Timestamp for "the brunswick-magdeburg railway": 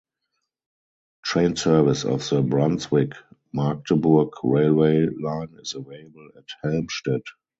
2.27-5.05